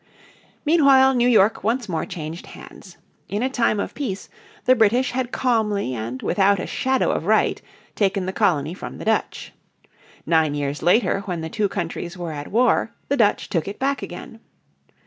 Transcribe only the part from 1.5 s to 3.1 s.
once more changed hands.